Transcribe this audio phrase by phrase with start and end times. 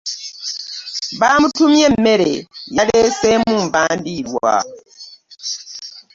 [1.19, 2.31] Baamutumye mmere
[2.77, 4.53] yaleseemu nvandirwa.